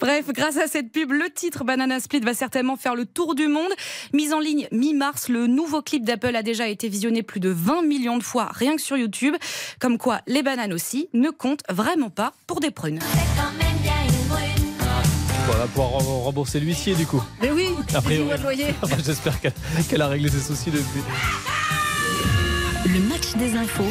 Bref, 0.00 0.26
grâce 0.28 0.56
à 0.56 0.66
cette 0.66 0.90
pub, 0.92 1.12
le 1.12 1.30
titre 1.30 1.64
Banana 1.64 2.00
Split 2.00 2.20
va 2.20 2.34
certainement 2.34 2.76
faire 2.76 2.94
le 2.94 3.04
tour 3.06 3.34
du 3.34 3.48
monde. 3.48 3.70
Mise 4.12 4.32
en 4.32 4.40
ligne 4.40 4.66
mi-mars, 4.72 5.28
le 5.28 5.46
nouveau 5.46 5.82
clip 5.82 6.04
d'Apple 6.04 6.34
a 6.36 6.42
déjà 6.42 6.68
été 6.68 6.88
visionné 6.88 7.22
plus 7.22 7.40
de 7.40 7.50
20 7.50 7.82
millions 7.82 8.16
de 8.18 8.22
fois 8.22 8.48
rien 8.52 8.76
que 8.76 8.82
sur 8.82 8.96
YouTube. 8.96 9.34
Comme 9.80 9.98
quoi, 9.98 10.20
les 10.26 10.42
bananes 10.42 10.72
aussi 10.72 11.08
ne 11.12 11.30
comptent 11.30 11.62
vraiment 11.70 12.10
pas 12.10 12.32
pour 12.46 12.60
des 12.60 12.70
prunes. 12.70 13.00
On 15.46 15.52
va 15.58 15.66
pouvoir 15.66 15.90
rem- 15.90 16.22
rembourser 16.24 16.58
l'huissier 16.58 16.94
du 16.94 17.06
coup. 17.06 17.22
Mais 17.42 17.50
oui, 17.50 17.68
A 17.94 18.00
priori. 18.00 18.24
18 18.24 18.24
mois 18.24 18.36
de 18.38 18.42
loyer. 18.42 18.74
Enfin, 18.82 18.96
J'espère 19.04 19.40
qu'elle 19.40 19.52
qu'elle 19.88 20.02
a 20.02 20.08
réglé 20.08 20.28
ses 20.30 20.40
soucis 20.40 20.70
depuis. 20.70 21.00
Le 22.86 23.00
match 23.08 23.34
des 23.36 23.54
infos 23.56 23.84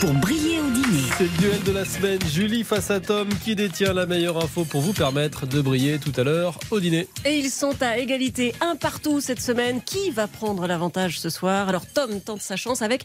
pour 0.00 0.12
briller 0.12 0.60
au 0.60 0.70
dîner. 0.70 1.02
C'est 1.18 1.24
le 1.24 1.38
duel 1.38 1.62
de 1.62 1.72
la 1.72 1.84
semaine. 1.84 2.18
Julie 2.32 2.64
face 2.64 2.90
à 2.90 3.00
Tom 3.00 3.28
qui 3.44 3.54
détient 3.54 3.92
la 3.92 4.06
meilleure 4.06 4.42
info 4.42 4.64
pour 4.64 4.80
vous 4.80 4.92
permettre 4.92 5.46
de 5.46 5.60
briller 5.60 5.98
tout 5.98 6.12
à 6.16 6.24
l'heure 6.24 6.58
au 6.70 6.80
dîner. 6.80 7.08
Et 7.24 7.38
ils 7.38 7.50
sont 7.50 7.74
à 7.82 7.98
égalité, 7.98 8.54
un 8.60 8.76
partout 8.76 9.20
cette 9.20 9.40
semaine. 9.40 9.82
Qui 9.82 10.10
va 10.10 10.26
prendre 10.26 10.66
l'avantage 10.66 11.18
ce 11.20 11.30
soir? 11.30 11.68
Alors 11.68 11.86
Tom 11.86 12.20
tente 12.20 12.40
sa 12.40 12.56
chance 12.56 12.82
avec 12.82 13.04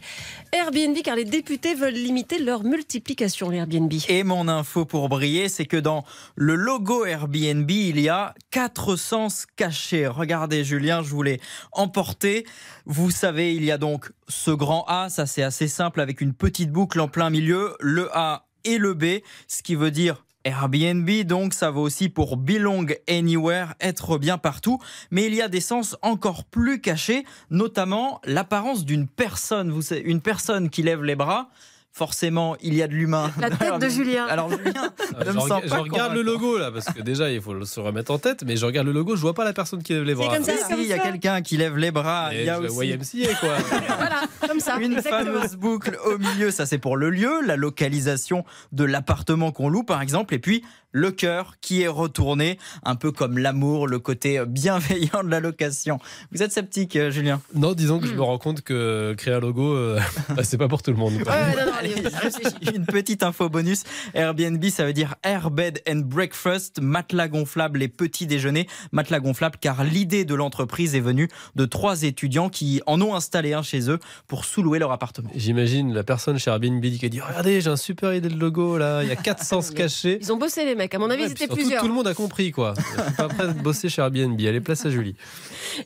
Airbnb 0.52 0.96
car 1.02 1.16
les 1.16 1.24
députés 1.24 1.74
veulent 1.74 1.94
limiter 1.94 2.38
leur 2.38 2.64
multiplication, 2.64 3.50
les 3.50 3.58
Airbnb. 3.58 3.92
Et 4.08 4.24
mon 4.24 4.48
info 4.48 4.84
pour 4.84 5.08
briller, 5.08 5.48
c'est 5.48 5.66
que 5.66 5.76
dans 5.76 6.04
le 6.36 6.54
logo 6.54 7.04
Airbnb, 7.04 7.70
il 7.70 8.00
y 8.00 8.08
a 8.08 8.34
quatre 8.50 8.96
sens 8.96 9.46
cachés. 9.56 10.06
Regardez 10.06 10.64
Julien, 10.64 11.02
je 11.02 11.10
voulais 11.10 11.40
emporter. 11.72 12.46
Vous 12.92 13.12
savez, 13.12 13.54
il 13.54 13.62
y 13.62 13.70
a 13.70 13.78
donc 13.78 14.10
ce 14.26 14.50
grand 14.50 14.84
A, 14.88 15.08
ça 15.10 15.24
c'est 15.24 15.44
assez 15.44 15.68
simple 15.68 16.00
avec 16.00 16.20
une 16.20 16.34
petite 16.34 16.72
boucle 16.72 16.98
en 16.98 17.06
plein 17.06 17.30
milieu, 17.30 17.76
le 17.78 18.10
A 18.18 18.48
et 18.64 18.78
le 18.78 18.94
B, 18.94 19.22
ce 19.46 19.62
qui 19.62 19.76
veut 19.76 19.92
dire 19.92 20.24
Airbnb, 20.42 21.08
donc 21.22 21.54
ça 21.54 21.70
vaut 21.70 21.82
aussi 21.82 22.08
pour 22.08 22.36
belong 22.36 22.86
anywhere, 23.08 23.74
être 23.80 24.18
bien 24.18 24.38
partout. 24.38 24.80
Mais 25.12 25.26
il 25.26 25.36
y 25.36 25.40
a 25.40 25.46
des 25.46 25.60
sens 25.60 25.96
encore 26.02 26.42
plus 26.42 26.80
cachés, 26.80 27.24
notamment 27.48 28.20
l'apparence 28.24 28.84
d'une 28.84 29.06
personne. 29.06 29.70
Vous 29.70 29.82
savez, 29.82 30.00
une 30.00 30.20
personne 30.20 30.68
qui 30.68 30.82
lève 30.82 31.04
les 31.04 31.14
bras 31.14 31.48
forcément, 31.92 32.56
il 32.62 32.74
y 32.74 32.82
a 32.82 32.88
de 32.88 32.94
l'humain. 32.94 33.30
La 33.40 33.50
tête 33.50 33.78
de 33.78 33.88
Julien. 33.88 34.26
Alors, 34.26 34.48
Julien, 34.50 34.90
Ah, 35.16 35.20
ne 35.20 35.24
je 35.24 35.30
me 35.32 35.40
sens 35.40 35.60
je 35.64 35.68
pas 35.70 35.78
regarde 35.78 36.14
le 36.14 36.22
logo 36.22 36.56
là, 36.58 36.70
parce 36.70 36.86
que 36.86 37.02
déjà 37.02 37.30
il 37.30 37.40
faut 37.40 37.64
se 37.64 37.80
remettre 37.80 38.10
en 38.12 38.18
tête, 38.18 38.42
mais 38.46 38.56
je 38.56 38.64
regarde 38.64 38.86
le 38.86 38.92
logo, 38.92 39.16
je 39.16 39.20
vois 39.20 39.34
pas 39.34 39.44
la 39.44 39.52
personne 39.52 39.82
qui 39.82 39.92
lève 39.92 40.04
les 40.04 40.14
bras. 40.14 40.34
comme 40.34 40.44
ça. 40.44 40.52
Si, 40.52 40.74
il 40.78 40.86
y 40.86 40.92
a 40.92 40.98
quelqu'un 40.98 41.42
qui 41.42 41.56
lève 41.56 41.76
les 41.76 41.90
bras. 41.90 42.34
Et 42.34 42.40
Il 42.40 42.46
y 42.46 42.50
a 42.50 42.60
aussi 42.60 42.86
YMCA 42.88 43.34
quoi. 43.40 43.56
Voilà, 43.98 44.22
comme 44.48 44.60
ça. 44.60 44.76
une 44.78 44.92
exactement. 44.92 45.32
fameuse 45.40 45.56
boucle 45.56 45.98
au 46.06 46.16
milieu. 46.18 46.50
Ça, 46.50 46.64
c'est 46.66 46.78
pour 46.78 46.96
le 46.96 47.10
lieu, 47.10 47.40
la 47.44 47.56
localisation 47.56 48.44
de 48.72 48.84
l'appartement 48.84 49.52
qu'on 49.52 49.68
loue, 49.68 49.82
par 49.84 50.00
exemple. 50.00 50.34
Et 50.34 50.38
puis, 50.38 50.62
le 50.92 51.10
cœur 51.10 51.54
qui 51.60 51.82
est 51.82 51.88
retourné, 51.88 52.58
un 52.82 52.96
peu 52.96 53.12
comme 53.12 53.38
l'amour, 53.38 53.86
le 53.86 53.98
côté 53.98 54.42
bienveillant 54.46 55.22
de 55.24 55.30
la 55.30 55.40
location. 55.40 55.98
Vous 56.32 56.42
êtes 56.42 56.52
sceptique, 56.52 56.96
euh, 56.96 57.10
Julien? 57.10 57.40
Non, 57.54 57.72
disons 57.72 58.00
que 58.00 58.06
je 58.06 58.14
me 58.14 58.22
rends 58.22 58.38
compte 58.38 58.62
que 58.62 59.14
créer 59.16 59.34
un 59.34 59.40
logo, 59.40 59.74
euh, 59.74 60.00
bah, 60.36 60.42
c'est 60.42 60.58
pas 60.58 60.68
pour 60.68 60.82
tout 60.82 60.90
le 60.90 60.96
monde. 60.96 61.14
Ouais, 61.14 61.22
ouais, 61.22 61.56
non, 61.56 61.66
non, 61.66 61.72
allez, 61.78 61.94
réfléchis. 61.94 62.74
Une 62.74 62.86
petite 62.86 63.22
info 63.22 63.48
bonus. 63.48 63.84
Airbnb, 64.14 64.64
ça 64.66 64.84
veut 64.84 64.92
dire 64.92 65.14
Air 65.22 65.50
Bed 65.50 65.82
and 65.88 66.02
Breakfast, 66.04 66.80
matelas 66.80 67.28
gonflable 67.28 67.82
et 67.82 67.88
petit 67.88 68.26
déjeuner. 68.26 68.66
Matelas 68.92 69.20
gonflable 69.20 69.58
car 69.60 69.84
l'idée 69.84 70.24
de 70.24 70.34
l'entreprise 70.34 70.94
est 70.94 71.00
venue 71.00 71.28
de 71.56 71.64
trois 71.64 72.02
étudiants 72.02 72.48
qui 72.48 72.82
en 72.86 73.00
ont 73.00 73.14
installé 73.14 73.52
un 73.52 73.62
chez 73.62 73.90
eux 73.90 73.98
pour 74.26 74.44
sous-louer 74.44 74.78
leur 74.78 74.92
appartement. 74.92 75.30
J'imagine 75.34 75.92
la 75.92 76.04
personne 76.04 76.38
chez 76.38 76.50
Airbnb 76.50 76.82
qui 76.82 77.04
a 77.04 77.08
dit 77.08 77.20
Regardez, 77.20 77.60
j'ai 77.60 77.70
un 77.70 77.76
super 77.76 78.14
idée 78.14 78.28
de 78.28 78.38
logo 78.38 78.78
là, 78.78 79.02
il 79.02 79.08
y 79.08 79.12
a 79.12 79.16
400 79.16 79.62
se 79.62 79.72
cachés. 79.72 80.18
Ils 80.20 80.32
ont 80.32 80.36
bossé 80.36 80.64
les 80.64 80.74
mecs, 80.80 80.94
à 80.94 80.98
mon 80.98 81.10
avis, 81.10 81.22
Ouais, 81.24 81.28
c'était 81.28 81.46
plusieurs. 81.48 81.82
Tout 81.82 81.88
le 81.88 81.94
monde 81.94 82.06
a 82.06 82.14
compris 82.14 82.50
quoi. 82.50 82.74
Je 82.96 83.02
suis 83.04 83.12
pas 83.16 83.28
prêt 83.28 83.48
de 83.48 83.52
bosser 83.52 83.88
chez 83.88 84.00
Airbnb. 84.02 84.40
Allez, 84.40 84.60
place 84.60 84.84
à 84.86 84.90
Julie. 84.90 85.14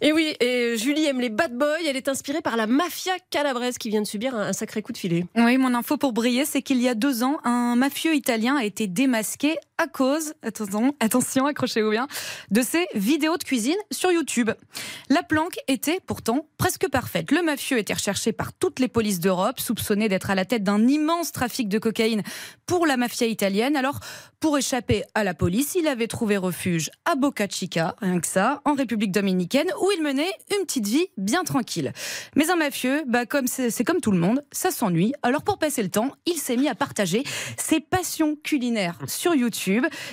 Et 0.01 0.13
oui, 0.13 0.35
et 0.41 0.77
Julie 0.79 1.05
aime 1.07 1.21
les 1.21 1.31
bad 1.31 1.57
boys. 1.57 1.67
Elle 1.87 1.97
est 1.97 2.09
inspirée 2.09 2.41
par 2.41 2.57
la 2.57 2.67
mafia 2.67 3.13
calabraise 3.31 3.79
qui 3.79 3.91
vient 3.91 4.03
de 4.03 4.07
subir 4.07 4.35
un, 4.35 4.49
un 4.49 4.53
sacré 4.53 4.83
coup 4.83 4.93
de 4.93 4.99
filet. 4.99 5.27
Oui, 5.37 5.59
mon 5.59 5.75
info 5.75 5.97
pour 5.97 6.13
briller, 6.13 6.45
c'est 6.45 6.63
qu'il 6.63 6.81
y 6.81 6.89
a 6.89 6.95
deux 6.95 7.23
ans, 7.25 7.39
un 7.45 7.75
mafieux 7.77 8.15
italien 8.15 8.57
a 8.57 8.65
été 8.65 8.87
démasqué 8.87 9.57
à 9.78 9.87
cause, 9.87 10.35
attention, 10.43 10.95
attention, 11.00 11.47
accrochez-vous 11.47 11.90
bien, 11.90 12.07
de 12.50 12.62
ses 12.62 12.87
vidéos 12.95 13.37
de 13.37 13.43
cuisine 13.43 13.76
sur 13.90 14.12
YouTube. 14.12 14.50
La 15.09 15.23
planque 15.23 15.57
était 15.69 16.00
pourtant 16.07 16.47
presque 16.59 16.88
parfaite. 16.88 17.31
Le 17.31 17.43
mafieux 17.43 17.78
était 17.78 17.95
recherché 17.95 18.33
par 18.33 18.52
toutes 18.52 18.78
les 18.78 18.88
polices 18.88 19.21
d'Europe, 19.21 19.59
soupçonné 19.59 20.09
d'être 20.09 20.31
à 20.31 20.35
la 20.35 20.45
tête 20.45 20.62
d'un 20.62 20.87
immense 20.87 21.33
trafic 21.33 21.69
de 21.69 21.78
cocaïne 21.78 22.23
pour 22.66 22.87
la 22.87 22.97
mafia 22.97 23.26
italienne. 23.26 23.76
Alors, 23.76 24.00
pour 24.40 24.59
échapper 24.59 25.04
à 25.14 25.25
la 25.25 25.35
police, 25.35 25.75
il 25.75 25.88
avait 25.88 26.07
trouvé 26.07 26.37
refuge 26.37 26.90
à 27.04 27.14
Boca 27.14 27.49
Chica, 27.49 27.97
rien 28.00 28.21
que 28.21 28.26
ça, 28.26 28.61
en 28.64 28.75
République 28.75 29.11
dominicaine, 29.12 29.69
où 29.81 29.90
il 29.97 30.02
menait 30.02 30.33
une 30.57 30.66
petite 30.66 30.87
vie 30.87 31.07
bien 31.16 31.45
tranquille. 31.45 31.93
Mais 32.37 32.50
un 32.50 32.57
mafieux, 32.57 33.04
bah 33.07 33.26
comme 33.26 33.47
c'est 33.47 33.71
c'est 33.71 33.85
comme 33.85 34.00
tout 34.00 34.12
le 34.12 34.19
monde, 34.19 34.45
ça 34.52 34.71
s'ennuie. 34.71 35.14
Alors 35.23 35.43
pour 35.43 35.59
passer 35.59 35.83
le 35.83 35.90
temps, 35.90 36.12
il 36.26 36.37
s'est 36.37 36.57
mis 36.57 36.69
à 36.69 36.75
partager 36.75 37.25
ses 37.57 37.81
passions 37.81 38.37
culinaires 38.37 38.99
sur 39.07 39.35
YouTube, 39.35 39.63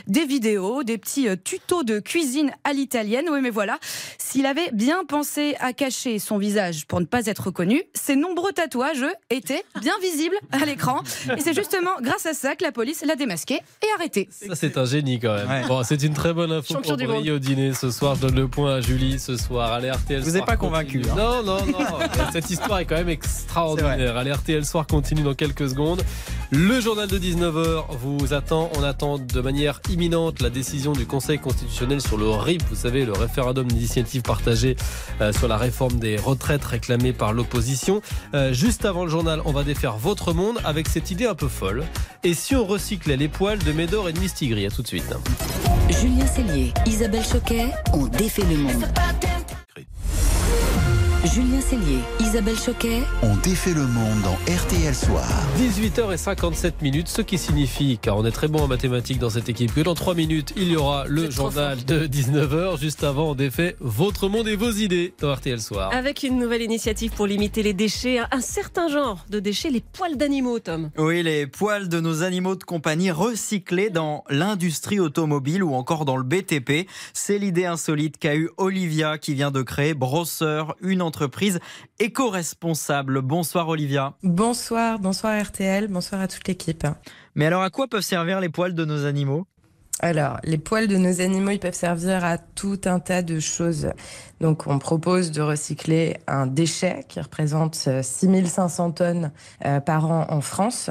des 0.07 0.25
vidéos, 0.25 0.83
des 0.83 0.97
petits 0.97 1.27
euh, 1.27 1.35
tutos 1.41 1.83
de 1.83 1.99
cuisine 1.99 2.51
à 2.63 2.73
l'italienne. 2.73 3.25
Oui, 3.31 3.39
mais 3.41 3.49
voilà, 3.49 3.79
s'il 4.17 4.45
avait 4.45 4.69
bien 4.73 5.03
pensé 5.05 5.55
à 5.59 5.73
cacher 5.73 6.19
son 6.19 6.37
visage 6.37 6.85
pour 6.87 6.99
ne 6.99 7.05
pas 7.05 7.25
être 7.25 7.45
reconnu, 7.47 7.83
ses 7.93 8.15
nombreux 8.15 8.51
tatouages 8.51 9.01
eux, 9.01 9.13
étaient 9.29 9.63
bien 9.81 9.93
visibles 10.01 10.35
à 10.51 10.65
l'écran. 10.65 11.01
Et 11.37 11.41
c'est 11.41 11.53
justement 11.53 11.91
grâce 12.01 12.25
à 12.25 12.33
ça 12.33 12.55
que 12.55 12.63
la 12.63 12.71
police 12.71 13.03
l'a 13.05 13.15
démasqué 13.15 13.55
et 13.55 13.87
arrêté. 13.97 14.27
Ça, 14.31 14.55
c'est 14.55 14.77
un 14.77 14.85
génie 14.85 15.19
quand 15.19 15.33
même. 15.35 15.49
Ouais. 15.49 15.67
Bon, 15.67 15.83
c'est 15.83 16.01
une 16.03 16.13
très 16.13 16.33
bonne 16.33 16.51
info 16.51 16.73
Champion 16.73 16.97
pour 16.97 17.07
briller 17.07 17.31
au 17.31 17.39
dîner 17.39 17.73
ce 17.73 17.91
soir. 17.91 18.15
Je 18.15 18.21
donne 18.21 18.35
le 18.35 18.47
point 18.47 18.75
à 18.75 18.81
Julie 18.81 19.19
ce 19.19 19.37
soir. 19.37 19.73
Allez, 19.73 19.91
RTL 19.91 20.21
Vous 20.21 20.29
Soir 20.31 20.41
êtes 20.41 20.45
pas 20.45 20.57
continue. 20.57 21.01
convaincu, 21.01 21.01
hein. 21.11 21.15
Non, 21.15 21.43
non, 21.43 21.65
non. 21.65 21.99
Cette 22.31 22.49
histoire 22.49 22.79
est 22.79 22.85
quand 22.85 22.95
même 22.97 23.09
extraordinaire. 23.09 24.17
Allez, 24.17 24.31
RTL 24.31 24.65
Soir 24.65 24.87
continue 24.87 25.21
dans 25.23 25.33
quelques 25.33 25.69
secondes. 25.69 26.03
Le 26.53 26.81
journal 26.81 27.07
de 27.07 27.17
19h 27.17 27.85
vous 27.97 28.33
attend. 28.33 28.69
On 28.77 28.83
attend 28.83 29.17
de 29.17 29.39
manière 29.39 29.79
imminente 29.89 30.41
la 30.41 30.49
décision 30.49 30.91
du 30.91 31.05
Conseil 31.05 31.39
constitutionnel 31.39 32.01
sur 32.01 32.17
le 32.17 32.29
RIP. 32.29 32.61
Vous 32.69 32.75
savez, 32.75 33.05
le 33.05 33.13
référendum 33.13 33.65
d'initiative 33.67 34.21
partagée 34.21 34.75
euh, 35.21 35.31
sur 35.31 35.47
la 35.47 35.55
réforme 35.55 35.97
des 35.97 36.17
retraites 36.17 36.65
réclamée 36.65 37.13
par 37.13 37.31
l'opposition. 37.31 38.01
Euh, 38.33 38.51
juste 38.51 38.83
avant 38.83 39.05
le 39.05 39.09
journal, 39.09 39.41
on 39.45 39.53
va 39.53 39.63
défaire 39.63 39.95
votre 39.95 40.33
monde 40.33 40.59
avec 40.65 40.89
cette 40.89 41.09
idée 41.09 41.25
un 41.25 41.35
peu 41.35 41.47
folle. 41.47 41.85
Et 42.25 42.33
si 42.33 42.53
on 42.53 42.65
recyclait 42.65 43.15
les 43.15 43.29
poils 43.29 43.59
de 43.59 43.71
Médor 43.71 44.09
et 44.09 44.13
de 44.13 44.19
Mistigris 44.19 44.65
À 44.65 44.71
tout 44.71 44.81
de 44.81 44.87
suite. 44.87 45.15
Julien 45.89 46.27
Cellier, 46.27 46.73
Isabelle 46.85 47.23
Choquet 47.23 47.67
ont 47.93 48.07
défait 48.07 48.43
le 48.43 48.57
monde. 48.57 48.85
Julien 51.23 51.61
Cellier, 51.61 51.99
Isabelle 52.19 52.57
Choquet, 52.57 53.03
On 53.21 53.35
défait 53.37 53.75
le 53.75 53.85
monde 53.85 54.21
dans 54.23 54.33
RTL 54.51 54.95
Soir. 54.95 55.23
18h57 55.59 56.73
minutes, 56.81 57.09
ce 57.09 57.21
qui 57.21 57.37
signifie, 57.37 57.99
car 58.01 58.17
on 58.17 58.25
est 58.25 58.31
très 58.31 58.47
bon 58.47 58.61
en 58.61 58.67
mathématiques 58.67 59.19
dans 59.19 59.29
cette 59.29 59.47
équipe, 59.47 59.71
que 59.71 59.81
dans 59.81 59.93
3 59.93 60.15
minutes, 60.15 60.51
il 60.57 60.71
y 60.71 60.75
aura 60.75 61.05
le 61.05 61.29
journal 61.29 61.85
de 61.85 62.07
19h. 62.07 62.79
Juste 62.79 63.03
avant, 63.03 63.29
on 63.29 63.35
défait 63.35 63.75
votre 63.79 64.29
monde 64.29 64.47
et 64.47 64.55
vos 64.55 64.71
idées 64.71 65.13
dans 65.19 65.31
RTL 65.31 65.61
Soir. 65.61 65.93
Avec 65.93 66.23
une 66.23 66.39
nouvelle 66.39 66.63
initiative 66.63 67.11
pour 67.11 67.27
limiter 67.27 67.61
les 67.61 67.73
déchets, 67.73 68.17
un 68.31 68.41
certain 68.41 68.87
genre 68.87 69.23
de 69.29 69.39
déchets, 69.39 69.69
les 69.69 69.83
poils 69.93 70.17
d'animaux, 70.17 70.57
Tom. 70.57 70.89
Oui, 70.97 71.21
les 71.21 71.45
poils 71.45 71.87
de 71.87 71.99
nos 71.99 72.23
animaux 72.23 72.55
de 72.55 72.63
compagnie 72.63 73.11
recyclés 73.11 73.91
dans 73.91 74.23
l'industrie 74.31 74.99
automobile 74.99 75.63
ou 75.63 75.75
encore 75.75 76.05
dans 76.05 76.17
le 76.17 76.23
BTP. 76.23 76.89
C'est 77.13 77.37
l'idée 77.37 77.65
insolite 77.65 78.17
qu'a 78.17 78.35
eu 78.35 78.49
Olivia 78.57 79.19
qui 79.19 79.35
vient 79.35 79.51
de 79.51 79.61
créer 79.61 79.93
Brosseur, 79.93 80.75
une 80.81 81.03
entreprise 81.03 81.10
éco-responsable. 81.99 83.21
Bonsoir 83.21 83.67
Olivia. 83.67 84.15
Bonsoir, 84.23 84.99
bonsoir 84.99 85.41
RTL, 85.41 85.87
bonsoir 85.87 86.21
à 86.21 86.27
toute 86.27 86.47
l'équipe. 86.47 86.85
Mais 87.35 87.45
alors 87.45 87.61
à 87.61 87.69
quoi 87.69 87.87
peuvent 87.87 88.01
servir 88.01 88.39
les 88.39 88.49
poils 88.49 88.73
de 88.73 88.85
nos 88.85 89.05
animaux? 89.05 89.45
Alors, 90.03 90.39
les 90.43 90.57
poils 90.57 90.87
de 90.87 90.97
nos 90.97 91.21
animaux, 91.21 91.51
ils 91.51 91.59
peuvent 91.59 91.75
servir 91.75 92.25
à 92.25 92.39
tout 92.39 92.81
un 92.85 92.99
tas 92.99 93.21
de 93.21 93.39
choses. 93.39 93.91
Donc, 94.39 94.65
on 94.65 94.79
propose 94.79 95.29
de 95.29 95.41
recycler 95.41 96.17
un 96.25 96.47
déchet 96.47 97.05
qui 97.07 97.21
représente 97.21 97.85
euh, 97.87 98.01
6500 98.01 98.91
tonnes 98.93 99.31
euh, 99.63 99.79
par 99.79 100.09
an 100.09 100.25
en 100.29 100.41
France. 100.41 100.89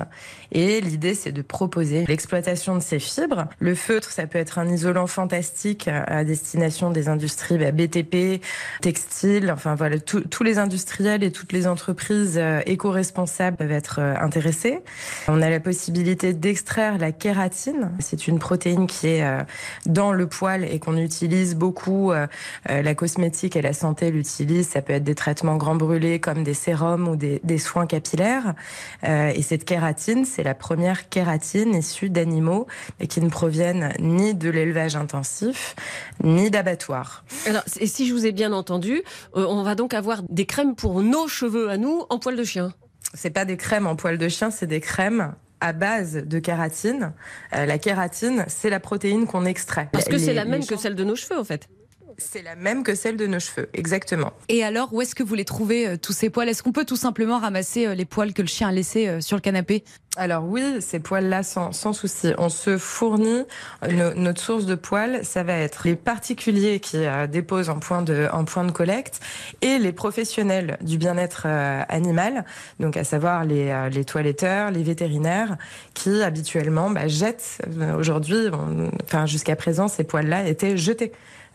Et 0.53 0.81
l'idée, 0.81 1.15
c'est 1.15 1.33
de 1.33 1.43
proposer 1.43 2.05
l'exploitation 2.07 2.75
de 2.77 2.81
ces 2.81 2.99
fibres. 2.99 3.47
Le 3.61 3.75
feutre, 3.75 4.11
ça 4.11 4.27
peut 4.27 4.39
être 4.39 4.59
un 4.59 4.69
isolant 4.69 5.07
fantastique 5.07 5.87
euh, 5.87 6.03
à 6.07 6.25
destination 6.25 6.91
des 6.91 7.09
industries 7.09 7.59
bah, 7.59 7.71
BTP, 7.71 8.43
textile, 8.81 9.51
enfin 9.53 9.75
voilà, 9.75 9.99
tous 9.99 10.43
les 10.43 10.59
industriels 10.59 11.23
et 11.23 11.31
toutes 11.31 11.53
les 11.53 11.67
entreprises 11.67 12.37
euh, 12.37 12.61
éco-responsables 12.67 13.57
peuvent 13.57 13.71
être 13.71 14.01
euh, 14.01 14.15
intéressés. 14.21 14.81
On 15.29 15.41
a 15.41 15.51
la 15.51 15.61
possibilité 15.61 16.33
d'extraire 16.33 16.99
la 16.99 17.13
kératine. 17.13 17.93
C'est 18.01 18.27
une 18.27 18.39
protéine 18.39 18.87
qui 18.87 19.00
est 19.05 19.25
euh, 19.25 19.43
dans 19.87 20.13
le 20.13 20.27
poil 20.27 20.65
et 20.65 20.79
qu'on 20.79 20.97
utilise 20.97 21.55
beaucoup. 21.55 22.13
euh, 22.13 22.27
euh, 22.69 22.83
La 22.83 22.95
cosmétique 22.95 23.57
et 23.57 23.63
la 23.63 23.73
santé 23.73 24.11
l'utilisent. 24.11 24.69
Ça 24.69 24.83
peut 24.83 24.93
être 24.95 25.05
des 25.05 25.15
traitements 25.15 25.57
grands 25.57 25.75
brûlés 25.75 26.21
comme 26.21 26.43
des 26.45 26.55
sérums 26.55 27.09
ou 27.09 27.17
des, 27.17 27.41
des 27.45 27.59
soins 27.59 27.87
capillaires. 27.87 28.55
Et 29.03 29.43
cette 29.43 29.65
kératine, 29.65 30.25
c'est 30.25 30.43
la 30.43 30.55
première 30.55 31.09
kératine 31.09 31.75
issue 31.75 32.11
d'animaux 32.11 32.67
et 33.01 33.07
qui 33.07 33.21
ne 33.21 33.29
proviennent 33.29 33.93
ni 34.01 34.35
de 34.35 34.51
l'élevage 34.51 34.97
intensif 34.97 35.75
ni 36.23 36.51
d'abattoirs. 36.51 37.25
Alors, 37.47 37.63
et 37.79 37.87
si 37.87 38.07
je 38.07 38.13
vous 38.15 38.27
ai 38.27 38.33
bien 38.33 38.53
entendu, 38.53 39.03
on 39.35 39.63
va 39.63 39.75
donc 39.75 39.95
avoir 39.95 40.23
des 40.29 40.47
crèmes 40.47 40.75
pour 40.75 41.03
nos 41.03 41.29
cheveux 41.29 41.71
à 41.71 41.77
nous 41.77 42.05
en 42.11 42.19
poils 42.19 42.37
de 42.37 42.45
chien. 42.45 42.73
C'est 43.15 43.31
pas 43.31 43.45
des 43.45 43.57
crèmes 43.57 43.87
en 43.87 43.97
poil 43.97 44.19
de 44.19 44.29
chien, 44.29 44.51
c'est 44.51 44.67
des 44.67 44.81
crèmes 44.81 45.35
à 45.61 45.73
base 45.73 46.15
de 46.15 46.39
kératine. 46.39 47.13
Euh, 47.55 47.67
la 47.67 47.79
kératine, 47.79 48.45
c'est 48.49 48.71
la 48.71 48.81
protéine 48.81 49.27
qu'on 49.27 49.45
extrait. 49.45 49.89
Parce 49.93 50.07
que 50.07 50.19
c'est 50.19 50.35
la 50.35 50.45
même 50.45 50.65
que 50.65 50.77
celle 50.77 50.95
de 50.95 51.05
nos 51.05 51.17
cheveux, 51.17 51.39
en 51.39 51.45
fait. 51.45 51.69
C'est 52.21 52.43
la 52.43 52.55
même 52.55 52.83
que 52.85 52.95
celle 52.95 53.17
de 53.17 53.27
nos 53.27 53.41
cheveux, 53.41 53.69
exactement. 53.75 54.33
Et 54.49 54.63
alors, 54.63 54.93
où 54.93 55.01
est-ce 55.01 55.15
que 55.15 55.23
vous 55.23 55.35
les 55.35 55.45
trouvez, 55.45 55.89
euh, 55.89 55.97
tous 55.97 56.13
ces 56.13 56.31
poils? 56.31 56.49
Est-ce 56.49 56.63
qu'on 56.63 56.73
peut 56.73 56.85
tout 56.85 56.97
simplement 56.97 57.39
ramasser 57.39 57.87
euh, 57.87 57.95
les 57.95 58.05
poils 58.05 58.33
que 58.35 58.43
le 58.43 58.49
chien 58.49 58.69
a 58.69 58.73
laissés 58.73 59.09
euh, 59.09 59.21
sur 59.21 59.37
le 59.37 59.41
canapé? 59.41 59.85
Alors 60.17 60.45
oui, 60.45 60.63
ces 60.81 61.01
poils-là, 61.01 61.43
sans, 61.43 61.73
sans 61.73 61.93
souci. 61.93 62.33
On 62.37 62.49
se 62.49 62.77
fournit, 62.79 63.45
no- 63.89 64.13
notre 64.15 64.41
source 64.43 64.67
de 64.67 64.75
poils, 64.75 65.25
ça 65.25 65.43
va 65.45 65.55
être 65.55 65.83
les 65.87 65.97
particuliers 65.97 66.81
qui 66.81 66.99
déposent 67.31 67.71
en 67.71 67.79
point, 67.79 68.03
de, 68.03 68.29
en 68.33 68.45
point 68.45 68.65
de 68.65 68.73
collecte 68.73 69.21
et 69.63 69.79
les 69.79 69.93
professionnels 69.93 70.79
du 70.81 70.99
bien-être 70.99 71.47
animal, 71.89 72.45
donc 72.81 72.97
à 72.97 73.05
savoir 73.05 73.45
les, 73.45 73.73
les 73.93 74.05
toiletteurs, 74.05 74.73
les 74.73 74.83
vétérinaires, 74.83 75.57
qui 75.95 76.23
habituellement 76.25 76.91
bah, 76.91 77.07
jettent. 77.07 77.63
Aujourd'hui, 77.97 78.49
enfin 79.05 79.27
jusqu'à 79.27 79.55
présent, 79.55 79.87
ces 79.87 80.03
poils-là 80.03 80.45
étaient 80.49 80.77
jetés. 80.77 81.13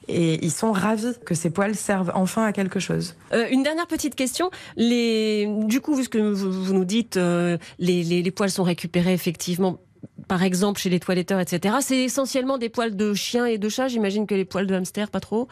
Et 0.08 0.44
ils 0.44 0.52
sont 0.52 0.72
ravis 0.72 1.14
que 1.26 1.36
ces 1.36 1.50
poils 1.50 1.76
servent 1.76 2.12
enfin 2.16 2.46
à 2.46 2.54
quelque 2.54 2.80
chose. 2.80 3.16
Euh, 3.34 3.48
une 3.50 3.64
dernière 3.64 3.88
petite 3.88 4.16
question. 4.16 4.50
Du 4.78 5.82
coup, 5.82 5.96
vu 5.96 6.04
ce 6.04 6.10
que 6.10 6.18
vous, 6.18 6.74
nous 6.74 6.86
dites, 6.86 7.18
euh, 7.18 7.58
les, 7.80 8.04
les, 8.04 8.22
les 8.22 8.32
poils 8.32 8.52
sont 8.52 8.64
récupérés 8.64 9.14
effectivement. 9.14 9.80
Par 10.28 10.44
exemple, 10.44 10.80
chez 10.80 10.90
les 10.90 11.00
toiletteurs, 11.00 11.40
etc. 11.40 11.76
C'est 11.82 12.04
essentiellement 12.04 12.58
des 12.58 12.70
poils 12.70 12.96
de 12.96 13.14
chien 13.14 13.46
et 13.46 13.58
de 13.58 13.70
chat. 13.70 13.88
J'imagine 13.88 14.26
que 14.26 14.36
les 14.36 14.46
poils 14.46 14.68
de 14.68 14.76
hamster, 14.76 15.10
pas 15.10 15.20
trop? 15.20 15.48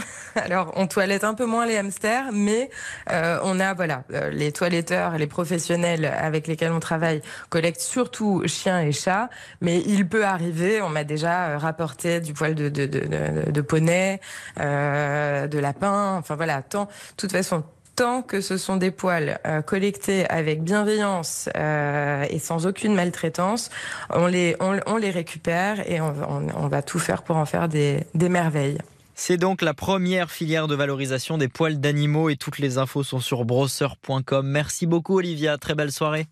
Alors, 0.36 0.72
on 0.76 0.86
toilette 0.86 1.24
un 1.24 1.34
peu 1.34 1.46
moins 1.46 1.66
les 1.66 1.76
hamsters, 1.76 2.30
mais 2.32 2.70
euh, 3.10 3.38
on 3.42 3.58
a 3.58 3.74
voilà 3.74 4.04
euh, 4.12 4.30
les 4.30 4.52
toiletteurs 4.52 5.14
et 5.14 5.18
les 5.18 5.26
professionnels 5.26 6.04
avec 6.04 6.46
lesquels 6.46 6.72
on 6.72 6.80
travaille 6.80 7.22
collectent 7.48 7.80
surtout 7.80 8.42
chiens 8.46 8.80
et 8.80 8.92
chats, 8.92 9.30
mais 9.60 9.80
il 9.86 10.08
peut 10.08 10.24
arriver, 10.24 10.82
on 10.82 10.88
m'a 10.88 11.04
déjà 11.04 11.46
euh, 11.46 11.58
rapporté 11.58 12.20
du 12.20 12.34
poil 12.34 12.54
de 12.54 12.68
de, 12.68 12.86
de, 12.86 13.00
de, 13.00 13.50
de 13.50 13.60
poney, 13.60 14.20
euh, 14.60 15.46
de 15.46 15.58
lapin, 15.58 16.16
enfin 16.18 16.36
voilà, 16.36 16.62
tant, 16.62 16.84
de 16.84 16.90
toute 17.16 17.32
façon. 17.32 17.64
Tant 17.96 18.20
que 18.20 18.42
ce 18.42 18.58
sont 18.58 18.76
des 18.76 18.90
poils 18.90 19.38
euh, 19.46 19.62
collectés 19.62 20.28
avec 20.28 20.62
bienveillance 20.62 21.48
euh, 21.56 22.26
et 22.28 22.38
sans 22.38 22.66
aucune 22.66 22.94
maltraitance, 22.94 23.70
on 24.10 24.26
les, 24.26 24.54
on, 24.60 24.78
on 24.86 24.98
les 24.98 25.10
récupère 25.10 25.88
et 25.90 26.02
on, 26.02 26.12
on, 26.28 26.46
on 26.54 26.68
va 26.68 26.82
tout 26.82 26.98
faire 26.98 27.22
pour 27.22 27.36
en 27.36 27.46
faire 27.46 27.70
des, 27.70 28.06
des 28.14 28.28
merveilles. 28.28 28.76
C'est 29.18 29.38
donc 29.38 29.62
la 29.62 29.72
première 29.72 30.30
filière 30.30 30.68
de 30.68 30.74
valorisation 30.74 31.38
des 31.38 31.48
poils 31.48 31.80
d'animaux 31.80 32.28
et 32.28 32.36
toutes 32.36 32.58
les 32.58 32.76
infos 32.76 33.02
sont 33.02 33.18
sur 33.18 33.46
brosser.com. 33.46 34.46
Merci 34.46 34.84
beaucoup 34.84 35.16
Olivia, 35.16 35.56
très 35.56 35.74
belle 35.74 35.90
soirée. 35.90 36.26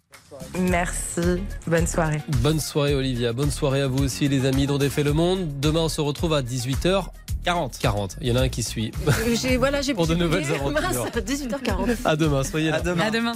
Merci, 0.58 1.42
bonne 1.66 1.86
soirée. 1.86 2.20
Bonne 2.42 2.60
soirée 2.60 2.94
Olivia, 2.94 3.32
bonne 3.32 3.50
soirée 3.50 3.80
à 3.80 3.88
vous 3.88 4.04
aussi 4.04 4.28
les 4.28 4.44
amis 4.44 4.66
dont 4.66 4.76
défait 4.76 5.02
le 5.02 5.14
monde. 5.14 5.58
Demain 5.60 5.80
on 5.80 5.88
se 5.88 6.02
retrouve 6.02 6.34
à 6.34 6.42
18h. 6.42 7.06
40. 7.44 7.78
40. 7.78 8.16
Il 8.20 8.28
y 8.28 8.32
en 8.32 8.36
a 8.36 8.42
un 8.42 8.48
qui 8.50 8.62
suit. 8.62 8.90
J'ai 9.32 9.56
voilà, 9.56 9.80
j'ai 9.80 9.94
Pour 9.94 10.06
de 10.06 10.14
nouvelles 10.14 10.44
aventures. 10.52 10.70
Mince, 10.70 10.96
18h40. 10.96 11.96
À 12.04 12.16
demain, 12.16 12.44
soyez 12.44 12.70
là. 12.70 12.76
À 12.76 12.80
demain. 12.80 13.04
À 13.06 13.10
demain. 13.10 13.32